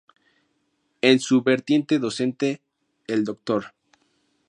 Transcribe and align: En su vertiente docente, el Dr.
En 1.01 1.19
su 1.19 1.43
vertiente 1.43 1.99
docente, 1.99 2.59
el 3.05 3.23
Dr. 3.23 3.71